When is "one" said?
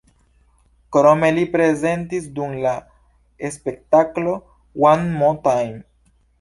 4.91-5.09